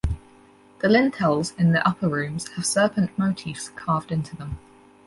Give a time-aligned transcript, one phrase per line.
[0.79, 4.57] The lintels in the upper rooms have serpent motifs carved into them.